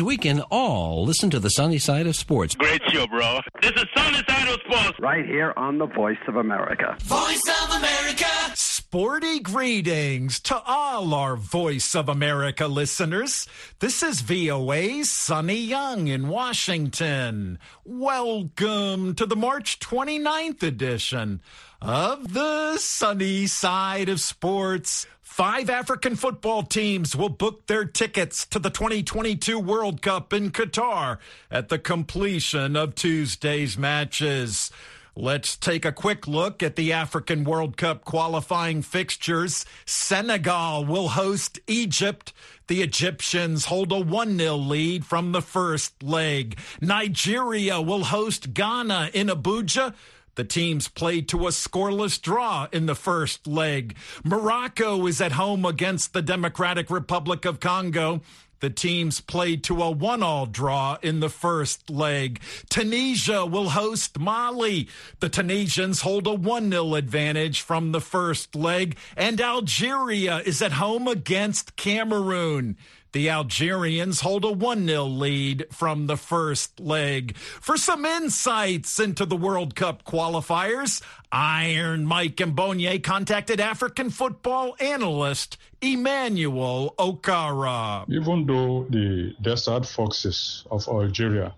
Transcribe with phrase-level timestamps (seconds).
[0.00, 2.54] means we can all listen to the Sonny side of sports.
[2.54, 3.40] Great show, bro.
[3.62, 4.98] This is Sonny Side of Sports.
[4.98, 6.96] Right here on the Voice of America.
[7.00, 8.26] Voice of America.
[8.54, 13.46] Sporty greetings to all our Voice of America listeners.
[13.78, 17.58] This is VOA's Sonny Young in Washington.
[17.84, 21.40] Welcome to the March 29th edition
[21.80, 25.06] of the Sonny Side of Sports.
[25.30, 31.18] Five African football teams will book their tickets to the 2022 World Cup in Qatar
[31.52, 34.72] at the completion of Tuesday's matches.
[35.14, 39.64] Let's take a quick look at the African World Cup qualifying fixtures.
[39.86, 42.32] Senegal will host Egypt.
[42.66, 46.58] The Egyptians hold a 1 0 lead from the first leg.
[46.80, 49.94] Nigeria will host Ghana in Abuja.
[50.34, 53.96] The teams played to a scoreless draw in the first leg.
[54.24, 58.20] Morocco is at home against the Democratic Republic of Congo.
[58.60, 62.40] The teams played to a one-all draw in the first leg.
[62.68, 64.86] Tunisia will host Mali.
[65.20, 68.96] The Tunisians hold a 1-0 advantage from the first leg.
[69.16, 72.76] And Algeria is at home against Cameroon.
[73.12, 77.36] The Algerians hold a 1 0 lead from the first leg.
[77.36, 85.56] For some insights into the World Cup qualifiers, Iron Mike Mbonye contacted African football analyst
[85.80, 88.04] Emmanuel Okara.
[88.08, 91.52] Even though the Desert Foxes of Algeria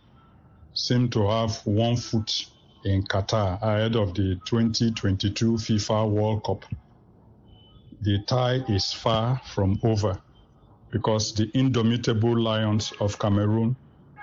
[0.73, 2.47] seem to have one foot
[2.87, 6.65] in Qatar ahead of the 2022 FIFA World Cup,
[8.01, 10.19] the tie is far from over
[10.93, 13.75] because the indomitable Lions of Cameroon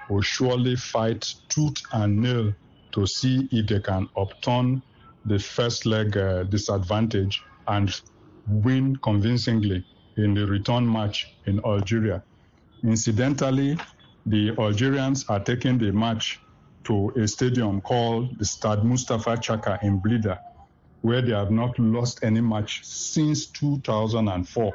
[0.08, 2.54] will surely fight tooth and nail
[2.92, 4.82] to see if they can upturn
[5.26, 8.02] the first leg uh, disadvantage and
[8.48, 9.84] win convincingly
[10.18, 12.24] in the return match in Algeria.
[12.84, 13.78] Incidentally,
[14.26, 16.40] the Algerians are taking the match
[16.84, 20.40] to a stadium called the Stade Mustapha Tchaker in Blida,
[21.02, 24.74] where they have not lost any match since 2004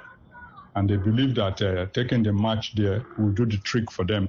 [0.75, 4.29] and they believe that uh, taking the match there will do the trick for them.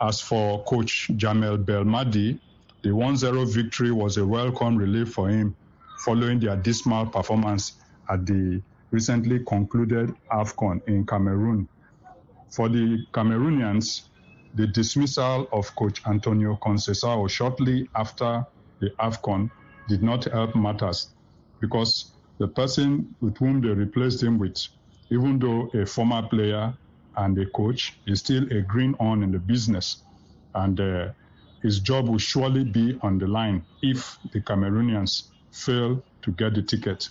[0.00, 2.38] As for coach Djamel Belmadi,
[2.82, 5.56] the 1-0 victory was a welcome relief for him
[6.04, 7.72] following their dismal performance
[8.10, 11.68] at the recently concluded AFCON in Cameroon.
[12.50, 14.02] For the Cameroonians,
[14.54, 18.46] the dismissal of coach Antonio Conceição shortly after
[18.80, 19.50] the AFCON
[19.88, 21.10] did not help matters
[21.60, 24.56] because the person with whom they replaced him with
[25.10, 26.74] even though a former player
[27.16, 30.02] and a coach is still a green on in the business.
[30.54, 31.08] And uh,
[31.62, 36.62] his job will surely be on the line if the Cameroonians fail to get the
[36.62, 37.08] ticket.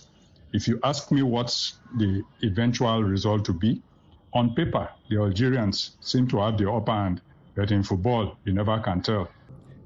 [0.52, 3.82] If you ask me what's the eventual result to be,
[4.32, 7.20] on paper, the Algerians seem to have the upper hand,
[7.54, 9.28] but in football, you never can tell.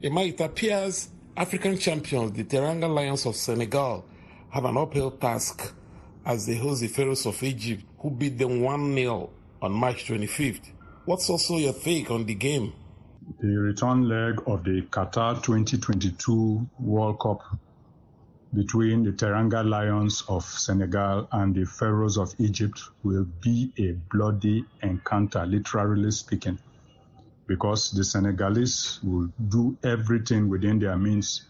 [0.02, 4.04] It appears African champions, the Teranga Lions of Senegal,
[4.50, 5.72] have an uphill task
[6.24, 9.30] as they host the Pharaohs of Egypt, who beat them 1 0
[9.60, 10.70] on March 25th.
[11.04, 12.72] What's also your take on the game?
[13.40, 17.42] The return leg of the Qatar 2022 World Cup
[18.54, 24.64] between the Teranga Lions of Senegal and the Pharaohs of Egypt will be a bloody
[24.82, 26.58] encounter, literally speaking,
[27.46, 31.44] because the Senegalese will do everything within their means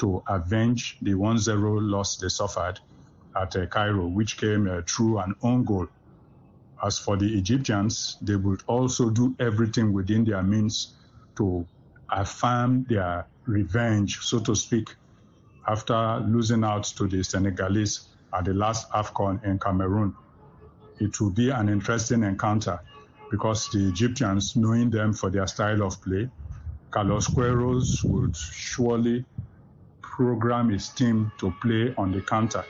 [0.00, 2.80] to avenge the 1 0 loss they suffered
[3.36, 5.88] at uh, Cairo, which came uh, through an own goal.
[6.84, 10.94] As for the Egyptians, they would also do everything within their means
[11.36, 11.66] to
[12.10, 14.94] affirm their revenge, so to speak,
[15.66, 20.14] after losing out to the Senegalese at the last AFCON in Cameroon.
[20.98, 22.80] It will be an interesting encounter
[23.30, 26.28] because the Egyptians, knowing them for their style of play,
[26.90, 29.24] Carlos Queiroz would surely
[30.02, 32.64] program his team to play on the counter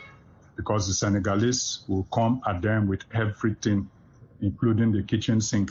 [0.56, 3.88] because the Senegalese will come at them with everything,
[4.40, 5.70] including the kitchen sink.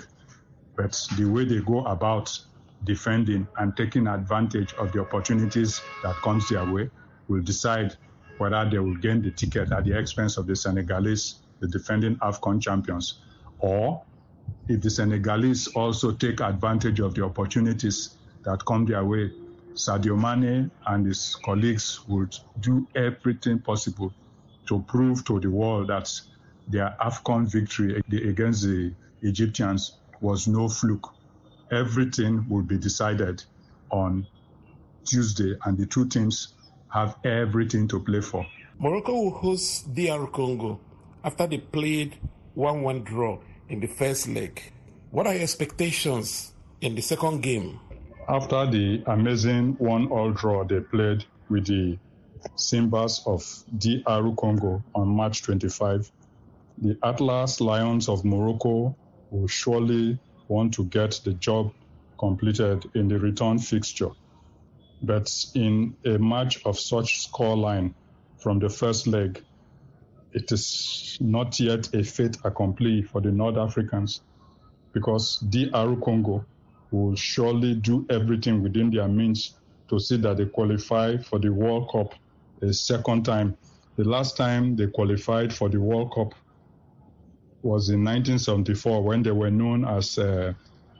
[0.75, 2.37] But the way they go about
[2.83, 6.89] defending and taking advantage of the opportunities that comes their way
[7.27, 7.95] will decide
[8.37, 12.59] whether they will gain the ticket at the expense of the Senegalese, the defending AFCON
[12.61, 13.19] champions,
[13.59, 14.01] or
[14.67, 19.31] if the Senegalese also take advantage of the opportunities that come their way,
[19.73, 24.13] Sadio Mane and his colleagues would do everything possible
[24.71, 26.09] to prove to the world that
[26.69, 31.13] their AFCON victory against the Egyptians was no fluke.
[31.71, 33.43] Everything will be decided
[33.89, 34.25] on
[35.03, 36.53] Tuesday, and the two teams
[36.87, 38.45] have everything to play for.
[38.79, 40.79] Morocco will host DR Congo
[41.21, 42.15] after they played
[42.55, 44.61] 1 1 draw in the first leg.
[45.11, 47.79] What are your expectations in the second game.
[48.27, 51.97] After the amazing one-all draw they played with the
[52.55, 53.43] Simbas of
[53.77, 56.11] DR Congo on March 25,
[56.77, 58.95] the Atlas Lions of Morocco
[59.29, 61.71] will surely want to get the job
[62.19, 64.09] completed in the return fixture.
[65.01, 67.93] But in a match of such scoreline
[68.37, 69.43] from the first leg,
[70.33, 74.21] it is not yet a fait accompli for the North Africans
[74.93, 76.45] because DR Congo
[76.91, 79.55] will surely do everything within their means
[79.89, 82.13] to see that they qualify for the World Cup
[82.61, 83.57] a second time.
[83.97, 86.33] The last time they qualified for the World Cup
[87.63, 90.53] was in 1974 when they were known as uh,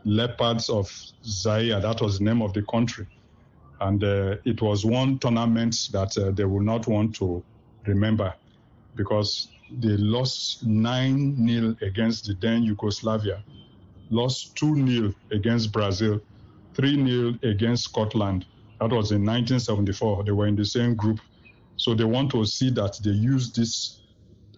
[0.04, 0.92] Leopards of
[1.24, 1.80] Zaire.
[1.80, 3.08] That was the name of the country.
[3.80, 7.44] And uh, it was one tournament that uh, they will not want to
[7.88, 8.34] remember
[8.96, 9.48] because
[9.80, 13.44] they lost 9 0 against the then Yugoslavia,
[14.10, 16.20] lost 2 0 against Brazil,
[16.76, 18.46] 3 0 against Scotland.
[18.80, 20.26] That was in 1974.
[20.26, 21.20] They were in the same group.
[21.82, 24.02] So they want to see that they use this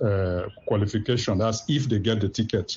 [0.01, 2.75] uh, qualification, as if they get the ticket,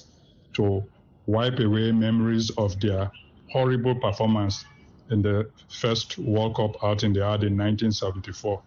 [0.53, 0.85] to
[1.27, 3.11] wipe away memories of their
[3.51, 4.65] horrible performance
[5.11, 8.63] in the first World Cup out in the yard in 1974.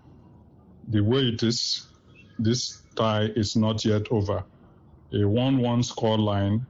[0.89, 1.87] The way it is,
[2.37, 4.43] this tie is not yet over.
[5.13, 6.65] A 1 1 score line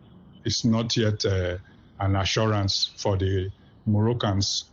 [0.46, 1.58] is not yet uh,
[2.00, 3.50] an assurance for the
[3.88, 4.66] Moroccans.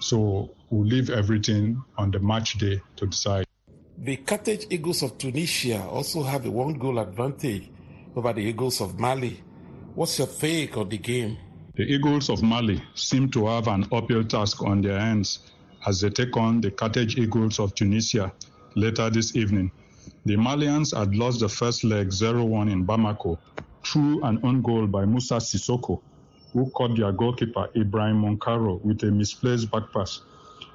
[0.00, 3.46] So we'll leave everything on the match day to decide.
[4.04, 7.70] The Carthage Eagles of Tunisia also have a one goal advantage
[8.16, 9.40] over the Eagles of Mali.
[9.94, 11.38] What's your take on the game?
[11.76, 15.52] The Eagles of Mali seem to have an uphill task on their hands
[15.86, 18.32] as they take on the Carthage Eagles of Tunisia
[18.74, 19.70] later this evening.
[20.26, 23.38] The Malians had lost the first leg 0 1 in Bamako
[23.84, 26.02] through an own goal by Moussa Sissoko,
[26.52, 30.22] who caught their goalkeeper Ibrahim Mounkoro with a misplaced back pass.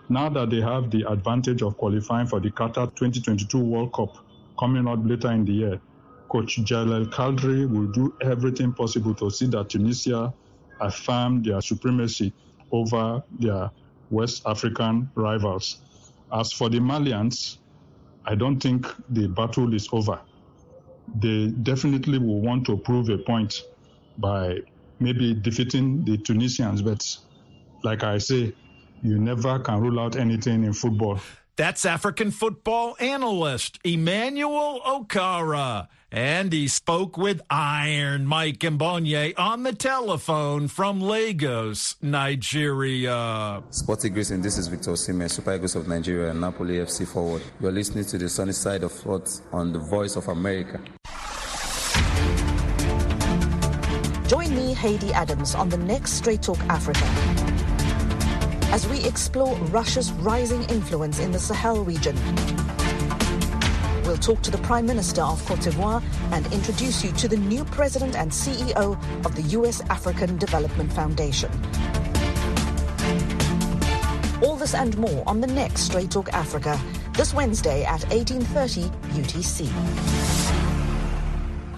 [0.10, 4.18] Now that they have the advantage of qualifying for the Qatar 2022 World Cup
[4.58, 5.82] coming up later in the year,
[6.30, 10.34] Coach Jalel Kadri will do everything possible to see that Tunisia
[10.80, 12.34] affirm their supremacy
[12.72, 13.70] over their
[14.10, 15.82] West African rivals.
[16.32, 17.58] As for the Malians,
[18.26, 20.20] I don't think the battle is over.
[21.20, 23.62] They definitely will want to prove a point
[24.18, 24.60] by
[25.00, 27.06] maybe defeating the Tunisians, but
[27.84, 28.54] like I say,
[29.02, 31.20] you never can rule out anything in football.
[31.58, 35.88] That's African football analyst Emmanuel Okara.
[36.12, 43.64] And he spoke with Iron Mike Mbonye on the telephone from Lagos, Nigeria.
[43.72, 44.44] Sporty greetings.
[44.44, 47.42] This is Victor Osimhen, Super Eagles of Nigeria and Napoli FC forward.
[47.60, 50.80] You're listening to the Sonny side of sports on the Voice of America.
[54.28, 57.47] Join me, Haiti Adams, on the next Straight Talk Africa
[58.72, 62.16] as we explore Russia's rising influence in the Sahel region.
[64.04, 67.66] We'll talk to the Prime Minister of Cote d'Ivoire and introduce you to the new
[67.66, 69.82] President and CEO of the U.S.
[69.90, 71.52] African Development Foundation.
[74.44, 76.80] All this and more on the next Straight Talk Africa,
[77.14, 80.37] this Wednesday at 18.30 UTC.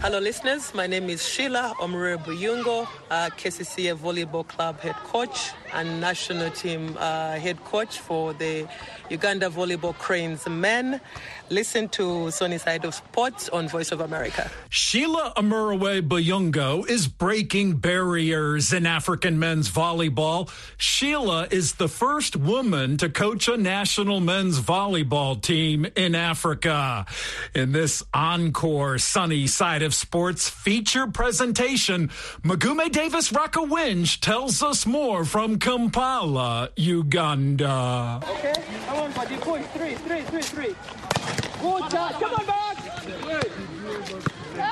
[0.01, 0.73] Hello, listeners.
[0.73, 6.95] My name is Sheila Omure Buyungo, uh, KCCA Volleyball Club head coach and national team
[6.97, 8.65] uh, head coach for the
[9.09, 11.01] Uganda Volleyball Cranes men.
[11.49, 14.51] Listen to Sonny Side of Sports on Voice of America.
[14.69, 20.51] Sheila Amurawe Bayungo is breaking barriers in African men's volleyball.
[20.77, 27.07] Sheila is the first woman to coach a national men's volleyball team in Africa.
[27.55, 32.09] In this encore Sonny Side of Sports feature presentation,
[32.43, 38.19] Mugume Davis Rwakaringi tells us more from Kampala, Uganda.
[38.23, 38.53] Okay,
[38.85, 39.35] come on, buddy.
[39.37, 39.65] Push.
[39.73, 41.38] Three, three, three, three.
[41.61, 42.11] Good job.
[42.19, 42.77] Come on back.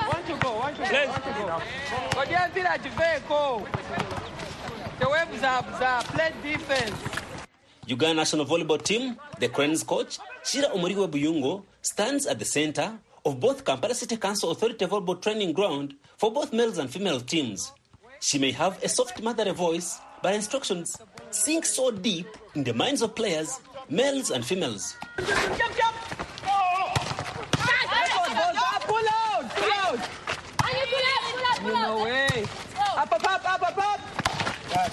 [0.08, 1.62] One to go, one to go, one to go.
[2.14, 3.66] Ngoja mpira jiveko.
[4.98, 6.96] The webs are play defense.
[7.86, 13.40] Uganda national volleyball team, the Cranes coach, Shira Omuriwe Buyungo, stands at the center of
[13.40, 17.72] both Kampala City Council Authority volleyball training ground for both males and female teams.
[18.20, 20.96] She may have a soft motherly voice, but instructions
[21.30, 23.58] sink so deep in the minds of players,
[23.88, 24.94] males and females.
[25.16, 25.94] Jump, jump.
[27.96, 30.08] Pull out, pull out.
[31.68, 32.26] You know way.
[32.96, 34.92] Up, up, up, up, up, up.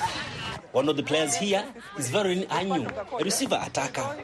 [0.74, 1.64] One of the players here
[1.98, 4.18] is Veronin Anyu, a receiver attacker.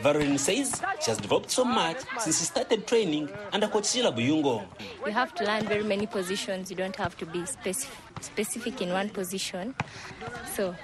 [0.00, 4.64] Veronin says she has developed so much since she started training under Coach Sheila Buyungo.
[5.04, 6.70] You have to learn very many positions.
[6.70, 9.74] You don't have to be specific, specific in one position.
[10.54, 10.76] So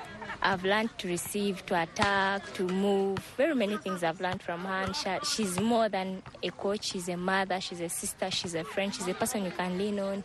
[0.43, 3.19] I've learned to receive, to attack, to move.
[3.37, 4.83] Very many things I've learned from her.
[4.83, 6.85] And she, she's more than a coach.
[6.85, 7.61] She's a mother.
[7.61, 8.31] She's a sister.
[8.31, 8.95] She's a friend.
[8.95, 10.25] She's a person you can lean on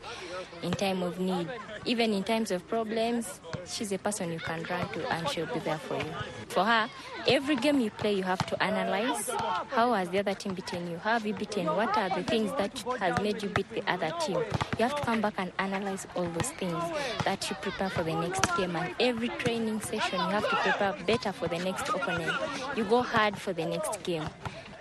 [0.64, 1.48] in time of need.
[1.86, 5.60] Even in times of problems, she's a person you can run to, and she'll be
[5.60, 6.14] there for you.
[6.48, 6.90] For her,
[7.28, 9.30] every game you play, you have to analyze
[9.70, 10.98] how has the other team beaten you.
[10.98, 11.68] How have you beaten?
[11.68, 14.38] What are the things that has made you beat the other team?
[14.80, 16.82] You have to come back and analyze all those things
[17.26, 18.76] that you prepare for the next game.
[18.76, 22.32] And every training session you have to prepare better for the next opponent.
[22.76, 24.24] You go hard for the next game.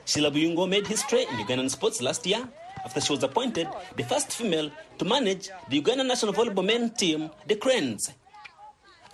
[0.05, 2.47] Sheila Buyungo made history in Ugandan sports last year
[2.85, 3.67] after she was appointed
[3.97, 8.13] the first female to manage the Uganda national volleyball men team, the Cranes.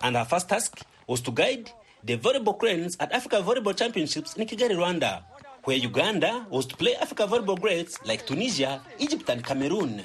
[0.01, 1.71] And her first task was to guide
[2.03, 5.23] the volleyball Cranes at Africa Volleyball Championships in Kigali, Rwanda,
[5.63, 10.01] where Uganda was to play Africa volleyball greats like Tunisia, Egypt, and Cameroon.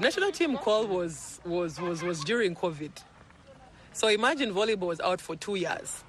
[0.00, 2.90] National team call was, was, was, was during COVID.
[3.96, 6.04] So imagine volleyball was out for two years.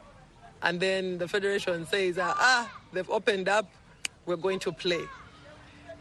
[0.62, 3.72] And then the federation says, ah, they've opened up,
[4.26, 5.06] we're going to play.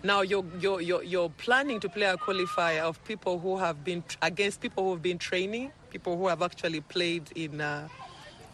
[0.03, 4.03] Now you're, you're, you're, you're planning to play a qualifier of people who have been
[4.21, 7.87] against people who have been training, people who have actually played in, uh,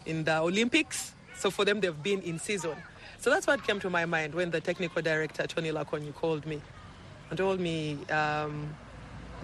[0.05, 1.15] in the Olympics.
[1.35, 2.75] So for them, they've been in season.
[3.17, 6.61] So that's what came to my mind when the technical director, Tony Lakonyi, called me
[7.31, 8.75] and told me, um,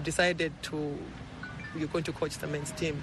[0.04, 0.96] decided to,
[1.76, 3.02] you're going to coach the men's team.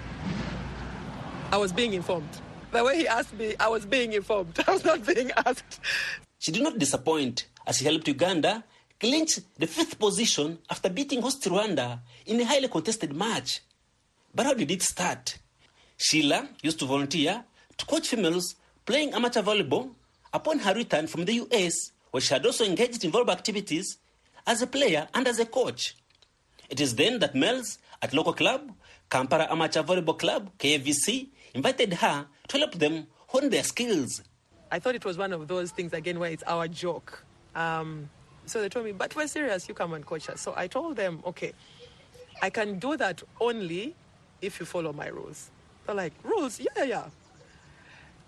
[1.49, 2.29] I was being informed.
[2.71, 4.59] The way he asked me, I was being informed.
[4.67, 5.79] I was not being asked.
[6.39, 8.63] She did not disappoint as she helped Uganda
[8.99, 13.61] clinch the fifth position after beating host Rwanda in a highly contested match.
[14.35, 15.37] But how did it start?
[15.95, 17.45] Sheila used to volunteer
[17.77, 19.91] to coach females playing amateur volleyball
[20.33, 23.97] upon her return from the US, where she had also engaged in volleyball activities
[24.45, 25.95] as a player and as a coach.
[26.69, 28.73] It is then that males at local club,
[29.09, 34.21] Kampala Amateur Volleyball Club, KVC, invited her to help them hone their skills.
[34.71, 37.23] I thought it was one of those things again where it's our joke.
[37.55, 38.09] Um,
[38.45, 40.39] so they told me, but we're serious, you come and coach us.
[40.39, 41.53] So I told them, okay,
[42.41, 43.95] I can do that only
[44.41, 45.49] if you follow my rules.
[45.85, 46.59] They're like, rules?
[46.59, 47.05] Yeah, yeah.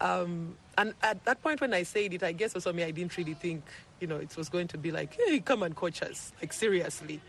[0.02, 3.16] Um, and at that point when I said it, I guess also me, I didn't
[3.16, 3.64] really think,
[4.00, 7.22] you know, it was going to be like, hey, come and coach us, like seriously.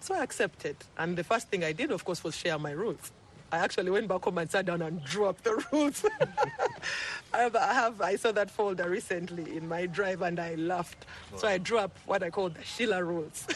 [0.00, 0.76] So I accepted.
[0.96, 3.10] And the first thing I did, of course, was share my rules.
[3.50, 6.04] I actually went back home and sat down and drew up the rules.
[7.32, 11.06] I, have, I have I saw that folder recently in my drive and I laughed.
[11.32, 11.38] Wow.
[11.38, 13.46] So I drew up what I call the Sheila rules.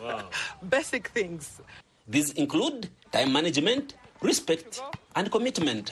[0.00, 0.28] wow.
[0.68, 1.60] Basic things.
[2.08, 4.82] These include time management, respect,
[5.14, 5.90] and commitment.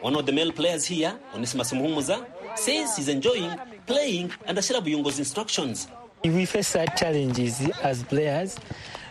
[0.00, 2.26] One of the male players here, Onesimus Muhumuza,
[2.56, 3.50] says he's enjoying
[3.86, 5.88] playing under Sheila Buyungo's instructions.
[6.24, 8.58] We face such challenges as players,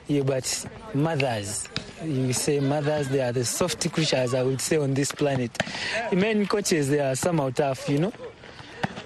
[0.07, 1.67] yeah, but mothers,
[2.03, 5.51] you say mothers, they are the soft creatures, I would say, on this planet.
[6.13, 8.13] Men coaches, they are somehow tough, you know.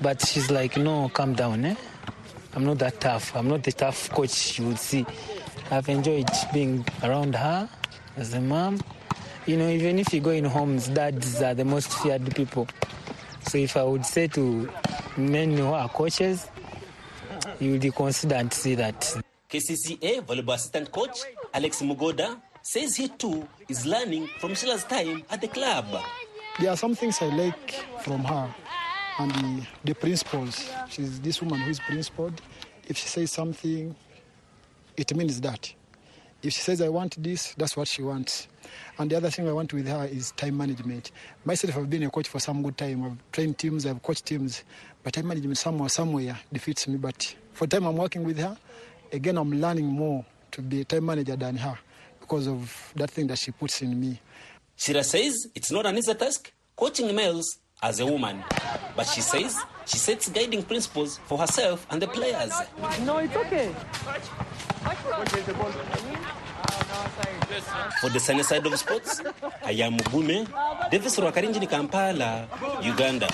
[0.01, 1.75] But she's like, no, calm down, eh?
[2.53, 3.35] I'm not that tough.
[3.35, 5.05] I'm not the tough coach you would see.
[5.69, 7.69] I've enjoyed being around her
[8.17, 8.79] as a mom.
[9.45, 12.67] You know, even if you go in homes, dads are the most feared people.
[13.47, 14.69] So if I would say to
[15.17, 16.47] men who are coaches,
[17.59, 18.99] you would consider and see that.
[19.49, 21.19] KCCA volleyball assistant coach
[21.53, 25.85] Alex Mugoda says he too is learning from Sheila's time at the club.
[26.59, 28.53] There are some things I like from her
[29.19, 30.69] and the, the principles.
[30.89, 32.41] She's this woman who is principled.
[32.87, 33.95] If she says something,
[34.97, 35.73] it means that.
[36.43, 38.47] If she says, I want this, that's what she wants.
[38.97, 41.11] And the other thing I want with her is time management.
[41.45, 43.03] Myself, I've been a coach for some good time.
[43.05, 44.63] I've trained teams, I've coached teams,
[45.03, 46.97] but time management somewhere, somewhere defeats me.
[46.97, 48.57] But for time I'm working with her,
[49.11, 51.77] again, I'm learning more to be a time manager than her
[52.31, 54.17] because of that thing that she puts in me.
[54.77, 58.41] Shira says it's not an easy task coaching males as a woman,
[58.95, 62.53] but she says she sets guiding principles for herself and the players.
[63.03, 63.67] No, it's okay.
[67.99, 69.21] For the Sonny side of sports,
[69.65, 70.47] I am Mugume,
[70.89, 72.47] Davis Rwakarinjini Kampala,
[72.81, 73.27] Uganda.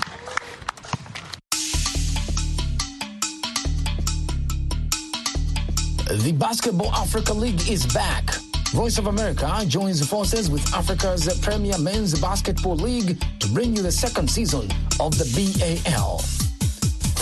[6.10, 8.47] The Basketball Africa League is back.
[8.72, 13.92] Voice of America joins forces with Africa's premier men's basketball league to bring you the
[13.92, 14.70] second season
[15.00, 16.20] of the BAL.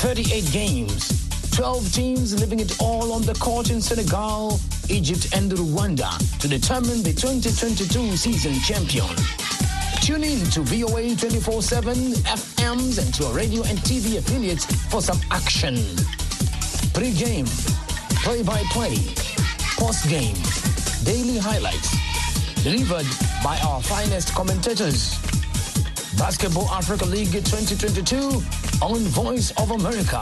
[0.02, 4.60] 38 games, 12 teams living it all on the court in Senegal,
[4.90, 9.16] Egypt, and Rwanda to determine the 2022 season champion.
[10.02, 15.02] Tune in to VOA 24 7 FMs and to our radio and TV affiliates for
[15.02, 15.76] some action.
[16.94, 17.46] Pre game,
[18.24, 18.98] play by play,
[19.78, 20.36] post game,
[21.06, 21.92] daily highlights,
[22.64, 23.06] delivered
[23.44, 25.20] by our finest commentators.
[26.18, 28.42] Basketball Africa League 2022
[28.82, 30.22] on Voice of America.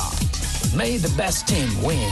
[0.75, 2.12] May the best team win.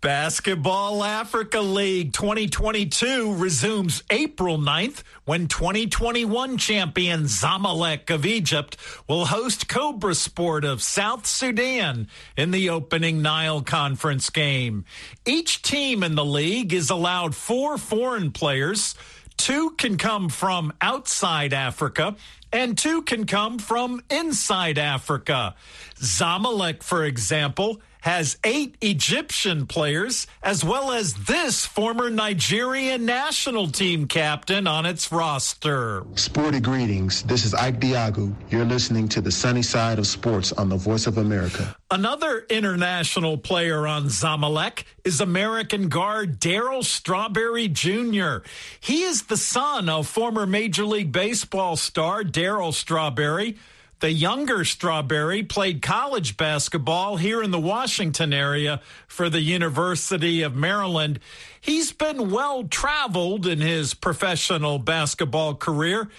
[0.00, 8.76] Basketball Africa League 2022 resumes April 9th when 2021 champion Zamalek of Egypt
[9.08, 14.84] will host Cobra Sport of South Sudan in the opening Nile Conference game.
[15.24, 18.94] Each team in the league is allowed four foreign players.
[19.36, 22.16] Two can come from outside Africa
[22.52, 25.56] and two can come from inside Africa.
[25.96, 34.06] Zamalek, for example, has eight Egyptian players, as well as this former Nigerian national team
[34.06, 36.04] captain on its roster.
[36.14, 37.22] Sporty greetings.
[37.22, 38.34] This is Ike Diogu.
[38.50, 41.74] You're listening to the Sonny side of sports on the Voice of America.
[41.90, 48.46] Another international player on Zamalek is American guard Darryl Strawberry Jr.
[48.80, 53.56] He is the son of former Major League Baseball star Darryl Strawberry
[54.04, 60.54] the younger Strawberry played college basketball here in the Washington area for the University of
[60.54, 61.18] Maryland.
[61.58, 66.10] He's been well traveled in his professional basketball career.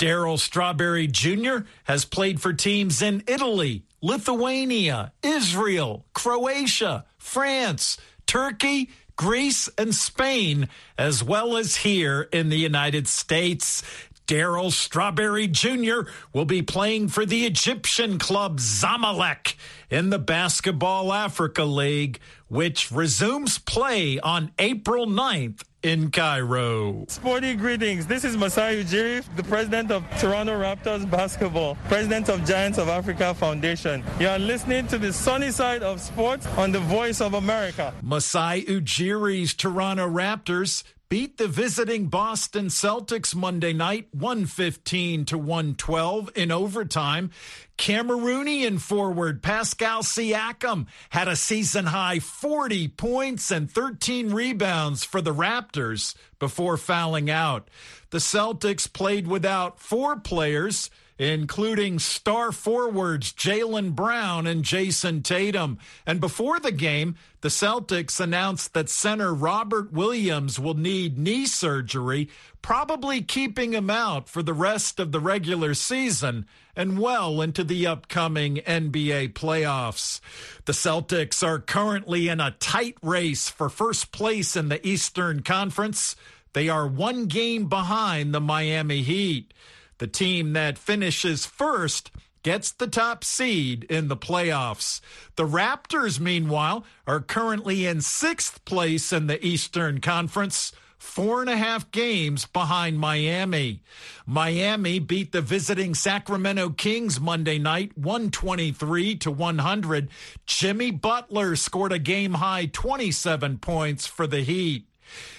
[0.00, 1.58] Darryl Strawberry Jr.
[1.84, 11.24] has played for teams in Italy, Lithuania, Israel, Croatia, France, Turkey, Greece, and Spain, as
[11.24, 13.82] well as here in the United States.
[14.28, 16.02] Darryl Strawberry Jr.
[16.34, 19.54] will be playing for the Egyptian club Zamalek
[19.88, 27.06] in the Basketball Africa League, which resumes play on April 9th in Cairo.
[27.08, 28.06] Sporty greetings.
[28.06, 33.32] This is Masai Ujiri, the president of Toronto Raptors Basketball, president of Giants of Africa
[33.32, 34.04] Foundation.
[34.20, 37.94] You are listening to the Sonny side of sports on the Voice of America.
[38.02, 46.50] Masai Ujiri's Toronto Raptors beat the visiting Boston Celtics Monday night 115 to 112 in
[46.50, 47.30] overtime.
[47.78, 55.32] Cameroonian forward Pascal Siakam had a season high 40 points and 13 rebounds for the
[55.32, 57.70] Raptors before fouling out.
[58.10, 65.78] The Celtics played without four players including star forwards Jaylen Brown and Jayson Tatum.
[66.06, 72.28] And before the game, the Celtics announced that center Robert Williams will need knee surgery,
[72.62, 77.86] probably keeping him out for the rest of the regular season and well into the
[77.86, 80.20] upcoming NBA playoffs.
[80.64, 86.14] The Celtics are currently in a tight race for first place in the Eastern Conference.
[86.52, 89.52] They are one game behind the Miami Heat.
[89.98, 92.10] The team that finishes first
[92.42, 95.00] gets the top seed in the playoffs.
[95.36, 100.72] The Raptors, meanwhile, are currently in sixth place in the Eastern Conference.
[100.98, 103.82] Four and a half games behind Miami.
[104.26, 110.08] Miami beat the visiting Sacramento Kings Monday night 123 to 100.
[110.44, 114.87] Jimmy Butler scored a game high 27 points for the Heat.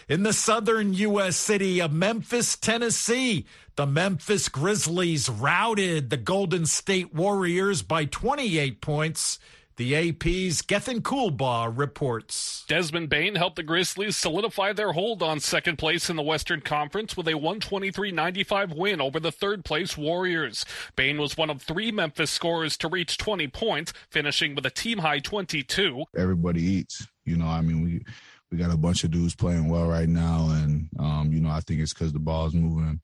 [0.07, 1.35] In the southern U.S.
[1.35, 9.39] city of Memphis, Tennessee, the Memphis Grizzlies routed the Golden State Warriors by 28 points.
[9.79, 12.65] The AP's Gethin Coolbaugh reports.
[12.67, 17.15] Desmond Bane helped the Grizzlies solidify their hold on second place in the Western Conference
[17.15, 20.65] with a 123-95 win over the third place Warriors.
[20.97, 24.97] Bain was one of three Memphis scorers to reach 20 points, finishing with a team
[24.97, 26.03] high 22.
[26.13, 27.07] Everybody eats.
[27.23, 28.03] You know, I mean, we
[28.51, 31.61] we got a bunch of dudes playing well right now, and um, you know, I
[31.61, 32.99] think it's because the ball's moving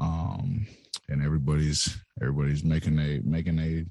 [0.00, 0.66] um,
[1.08, 3.84] and everybody's everybody's making a making a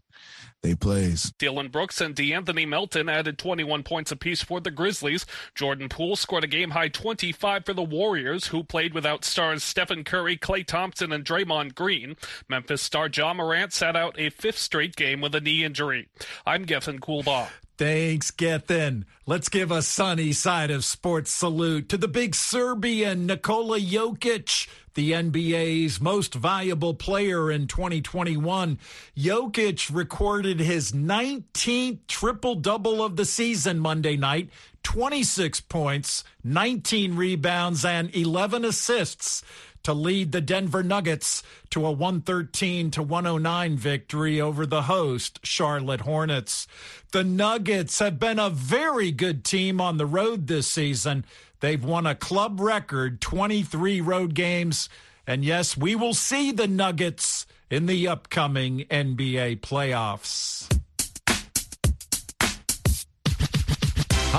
[0.62, 1.32] they plays.
[1.38, 5.26] Dillon Brooks and De'Anthony Melton added 21 points apiece for the Grizzlies.
[5.56, 10.04] Jordan Poole scored a game high 25 for the Warriors, who played without stars Stephen
[10.04, 12.17] Curry, Klay Thompson, and Draymond Green.
[12.50, 16.10] Memphis star Ja Morant sat out a fifth straight game with a knee injury.
[16.45, 17.48] I'm Gethin Coolbaugh.
[17.79, 19.05] Thanks, Gethin.
[19.25, 25.13] Let's give a Sonny side of sports salute to the big Serbian Nikola Jokic, the
[25.13, 28.79] NBA's most valuable player in 2021.
[29.15, 34.49] Jokic recorded his 19th triple double of the season Monday night
[34.83, 39.41] 26 points, 19 rebounds, and 11 assists
[39.83, 46.01] to lead the Denver Nuggets to a 113 to 109 victory over the host Charlotte
[46.01, 46.67] Hornets.
[47.11, 51.25] The Nuggets have been a very good team on the road this season.
[51.59, 54.89] They've won a club record 23 road games.
[55.27, 60.78] And yes, we will see the Nuggets in the upcoming NBA playoffs.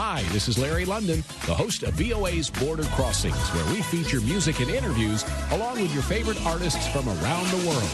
[0.02, 4.60] Hi, this is Larry London, the host of VOA's Border Crossings, where we feature music
[4.60, 7.90] and interviews along with your favorite artists from around the world.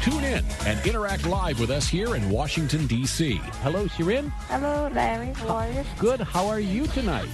[0.00, 3.34] Tune in and interact live with us here in Washington, D.C.
[3.60, 4.32] Hello, Shirin.
[4.48, 5.34] Hello, Larry.
[5.34, 5.84] How are you?
[5.98, 6.22] Good.
[6.22, 7.28] How are you tonight?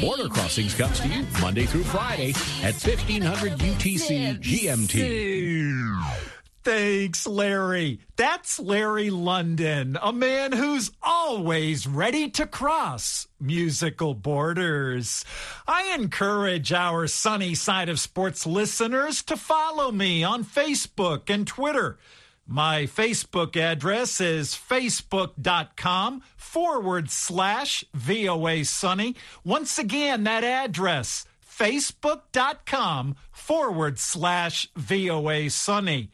[0.00, 2.30] Border Crossings comes to you Monday through Friday
[2.62, 6.31] at 1500 UTC GMT.
[6.64, 7.98] Thanks, Larry.
[8.14, 15.24] That's Larry London, a man who's always ready to cross musical borders.
[15.66, 21.98] I encourage our Sonny side of sports listeners to follow me on Facebook and Twitter.
[22.46, 29.16] My Facebook address is facebook.com forward slash VOA Sonny.
[29.42, 36.10] Once again, that address, facebook.com forward slash VOA Sonny.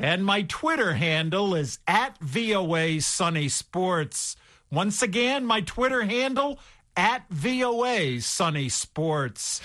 [0.00, 4.34] And my Twitter handle is at VOA Sonny Sports.
[4.72, 6.58] Once again, my Twitter handle
[6.96, 9.60] at VOA Sonny Sports.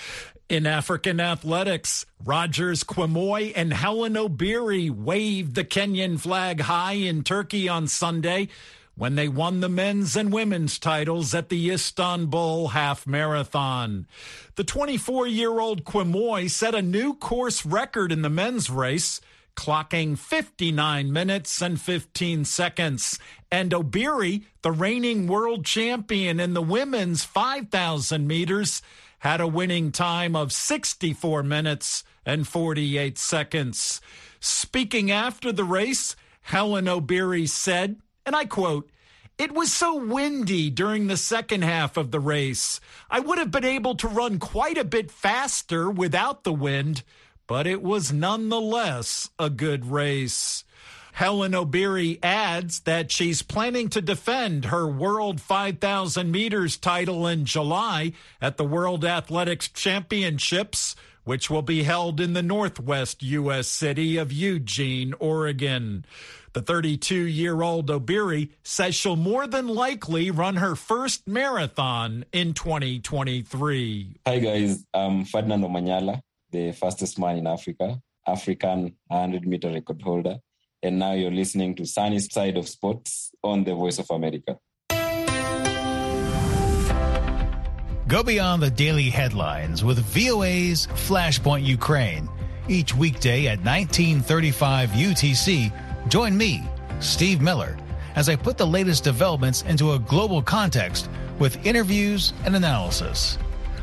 [0.50, 7.66] In African athletics, Rogers Kwemoi and Helen Obiri waved the Kenyan flag high in Turkey
[7.66, 8.48] on Sunday
[8.94, 14.06] when they won the men's and women's titles at the Istanbul Half Marathon.
[14.56, 19.22] The 24 year old Kwemoi set a new course record in the men's race
[19.56, 23.18] clocking 59 minutes and 15 seconds.
[23.50, 28.82] And Obiri, the reigning world champion in the women's 5,000 meters,
[29.20, 34.00] had a winning time of 64 minutes and 48 seconds.
[34.38, 38.90] Speaking after the race, Helen Obiri said, and I quote,
[39.38, 42.80] it was so windy during the second half of the race.
[43.10, 47.02] I would have been able to run quite a bit faster without the wind
[47.46, 50.64] but it was nonetheless a good race.
[51.12, 58.12] Helen Obiri adds that she's planning to defend her World 5,000 meters title in July
[58.38, 63.66] at the World Athletics Championships, which will be held in the northwest U.S.
[63.66, 66.04] city of Eugene, Oregon.
[66.52, 72.52] The 32 year old Obiri says she'll more than likely run her first marathon in
[72.52, 74.16] 2023.
[74.26, 74.84] Hi, guys.
[74.92, 76.20] I'm Ferdinand Omanyala
[76.56, 80.36] the fastest man in Africa, African 100 meter record holder.
[80.82, 84.58] And now you're listening to Sonny Side of Sports on the Voice of America.
[88.08, 92.28] Go beyond the daily headlines with VOA's Flashpoint Ukraine.
[92.68, 95.72] Each weekday at 1935 UTC,
[96.08, 96.62] join me,
[97.00, 97.76] Steve Miller,
[98.14, 103.38] as I put the latest developments into a global context with interviews and analysis.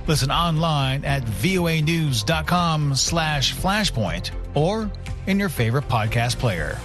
[0.07, 4.91] Listen online at voanews.com slash flashpoint or
[5.27, 6.77] in your favorite podcast player.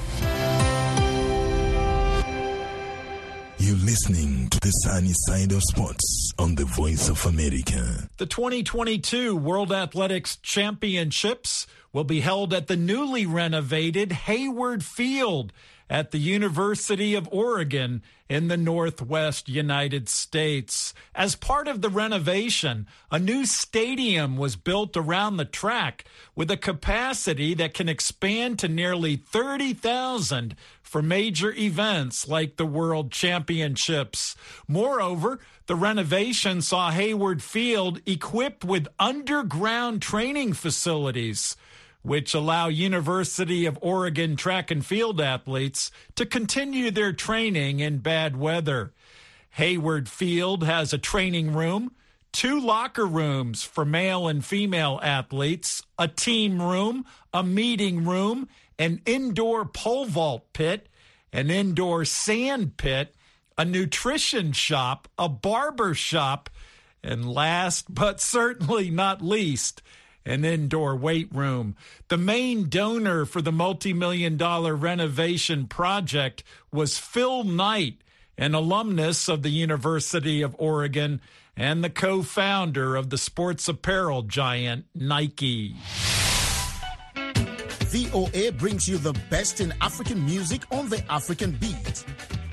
[3.60, 8.08] You're listening to the Sonny side of sports on the Voice of America.
[8.16, 15.52] The 2022 World Athletics Championships will be held at the newly renovated Hayward Field
[15.90, 20.92] at the University of Oregon in the Northwest United States.
[21.14, 26.56] As part of the renovation, a new stadium was built around the track with a
[26.56, 34.36] capacity that can expand to nearly 30,000 for major events like the World Championships.
[34.66, 41.56] Moreover, the renovation saw Hayward Field equipped with underground training facilities
[42.02, 48.36] which allow University of Oregon track and field athletes to continue their training in bad
[48.36, 48.92] weather.
[49.50, 51.92] Hayward Field has a training room,
[52.32, 59.00] two locker rooms for male and female athletes, a team room, a meeting room, an
[59.04, 60.88] indoor pole vault pit,
[61.32, 63.14] an indoor sand pit,
[63.56, 66.48] a nutrition shop, a barber shop,
[67.02, 69.82] and last but certainly not least,
[70.28, 71.74] an indoor weight room.
[72.08, 78.02] The main donor for the multi million dollar renovation project was Phil Knight,
[78.36, 81.20] an alumnus of the University of Oregon
[81.56, 85.74] and the co founder of the sports apparel giant Nike.
[87.88, 92.04] VOA brings you the best in African music on the African beat.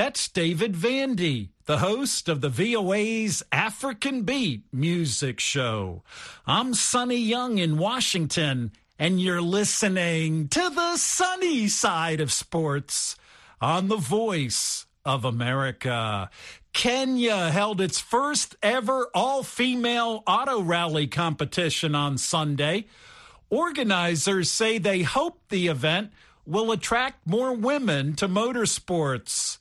[0.00, 6.04] That's David Vandy, the host of the VOA's African Beat music show.
[6.46, 13.16] I'm Sonny Young in Washington, and you're listening to the Sonny side of sports
[13.60, 16.30] on the voice of America.
[16.72, 22.86] Kenya held its first ever all female auto rally competition on Sunday.
[23.50, 26.10] Organizers say they hope the event
[26.46, 29.58] will attract more women to motorsports.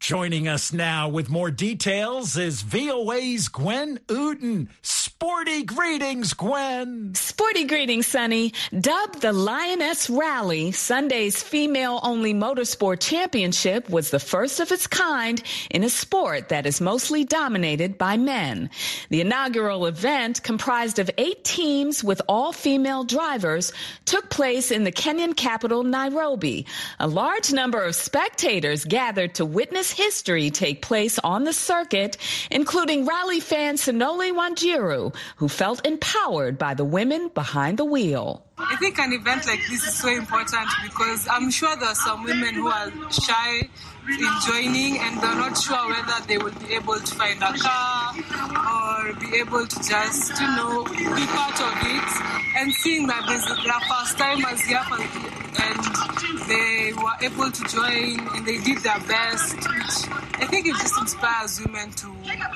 [0.00, 4.68] Joining us now with more details is VOA's Gwen Outen.
[4.80, 7.14] Sporty greetings, Gwen.
[7.16, 8.52] Sporty greetings, Sonny.
[8.80, 15.42] Dubbed the Lioness Rally, Sunday's female only motorsport championship was the first of its kind
[15.70, 18.70] in a sport that is mostly dominated by men.
[19.10, 23.72] The inaugural event, comprised of eight teams with all female drivers,
[24.04, 26.66] took place in the Kenyan capital, Nairobi.
[27.00, 32.16] A large number of spectators gathered to witness history take place on the circuit,
[32.50, 38.44] including rally fan Sonole Wanjiru, who felt empowered by the women behind the wheel.
[38.58, 42.24] I think an event like this is so important because I'm sure there are some
[42.24, 43.68] women who are shy
[44.08, 48.14] in joining and they're not sure whether they will be able to find a car
[48.18, 52.56] or be able to just, you know, be part of it.
[52.56, 54.82] And seeing that there's their first time as here
[55.58, 60.08] and they were able to join and they did their best, which
[60.40, 62.06] I think it just inspires women to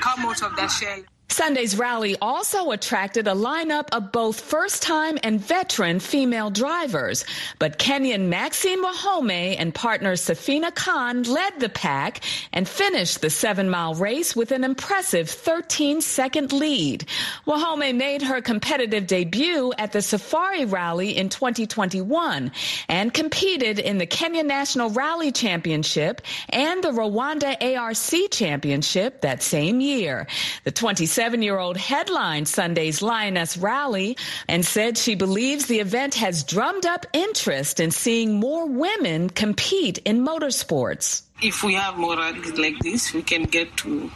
[0.00, 1.02] come out of their shell.
[1.32, 7.24] Sunday's rally also attracted a lineup of both first time and veteran female drivers.
[7.58, 12.20] But Kenyan Maxine Wahome and partner Safina Khan led the pack
[12.52, 17.06] and finished the seven mile race with an impressive 13 second lead.
[17.46, 22.52] Wahome made her competitive debut at the Safari Rally in 2021
[22.90, 29.80] and competed in the Kenya National Rally Championship and the Rwanda ARC Championship that same
[29.80, 30.26] year.
[30.64, 34.16] The 27 seven year old headlined Sunday's Lioness Rally
[34.48, 39.98] and said she believes the event has drummed up interest in seeing more women compete
[39.98, 41.22] in motorsports.
[41.40, 44.10] If we have more rallies like this, we can get to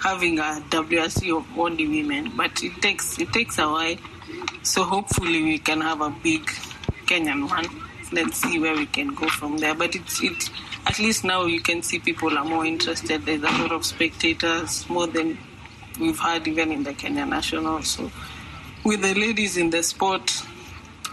[0.00, 3.96] having a WRC of only women, but it takes it takes a while.
[4.62, 6.46] So hopefully we can have a big
[7.08, 7.66] Kenyan one.
[8.10, 9.74] Let's see where we can go from there.
[9.74, 10.48] But it's it
[10.86, 13.26] at least now you can see people are more interested.
[13.26, 15.36] There's a lot of spectators, more than
[15.98, 17.82] we've had even in the Kenya National.
[17.82, 18.10] So
[18.84, 20.32] with the ladies in the sport,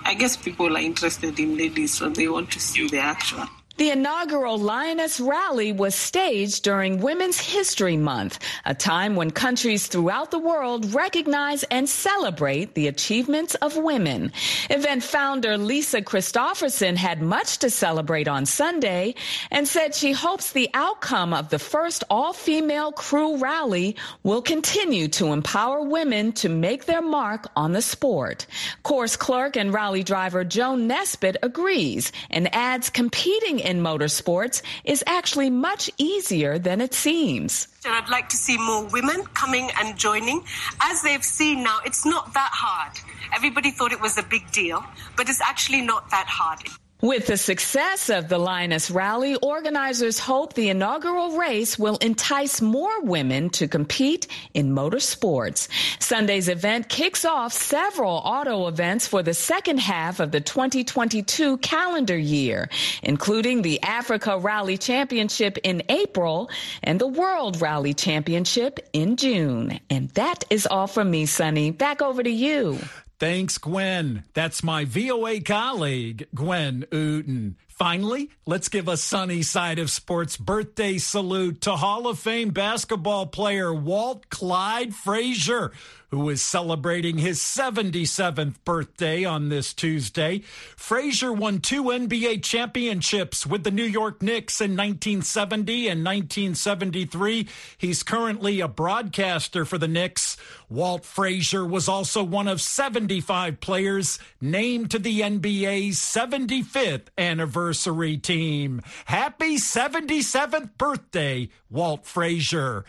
[0.06, 3.48] I guess people are interested in ladies, so they want to see the action.
[3.80, 10.32] The inaugural Lioness Rally was staged during Women's History Month, a time when countries throughout
[10.32, 14.34] the world recognize and celebrate the achievements of women.
[14.70, 19.16] Event founder Lisa Christofferson had much to celebrate on Sunday
[19.50, 25.28] and said she hopes the outcome of the first all-female crew rally will continue to
[25.28, 28.46] empower women to make their mark on the sport.
[28.84, 35.50] Course clerk and rally driver Joan Nesbitt agrees and adds competing in motorsports is actually
[35.50, 37.68] much easier than it seems.
[37.86, 40.44] And I'd like to see more women coming and joining.
[40.82, 42.98] As they've seen now, it's not that hard.
[43.34, 44.84] Everybody thought it was a big deal,
[45.16, 46.60] but it's actually not that hard.
[47.02, 53.02] With the success of the Lioness Rally, organizers hope the inaugural race will entice more
[53.02, 55.70] women to compete in motorsports.
[56.04, 62.18] Sunday's event kicks off several auto events for the second half of the 2022 calendar
[62.18, 62.68] year,
[63.02, 66.50] including the Africa Rally Championship in April
[66.84, 69.80] and the World Rally Championship in June.
[69.90, 71.72] And that is all from me, Sonny.
[71.72, 72.78] Back over to you.
[73.20, 74.24] Thanks, Gwen.
[74.34, 77.56] That's my VOA colleague, Gwen Outen.
[77.68, 83.26] Finally, let's give a Sonny side of sports birthday salute to Hall of Fame basketball
[83.26, 85.74] player Walt Clyde Frazier,
[86.12, 90.40] who is celebrating his 77th birthday on this Tuesday.
[90.76, 97.48] Frazier won two NBA championships with the New York Knicks in 1970 and 1973.
[97.78, 100.38] He's currently a broadcaster for the Knicks.
[100.70, 108.82] Walt Frazier was also one of 75 players named to the NBA's 75th anniversary team.
[109.06, 112.86] Happy 77th birthday, Walt Frazier.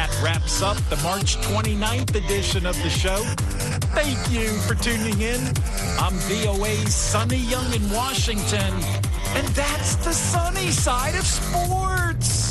[0.00, 3.22] That wraps up the March 29th edition of the show.
[3.92, 5.40] Thank you for tuning in.
[5.98, 8.72] I'm VOA's Sonny Young in Washington,
[9.36, 12.49] and that's the Sonny side of sports.